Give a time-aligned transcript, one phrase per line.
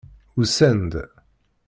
[0.39, 0.93] Usan-d.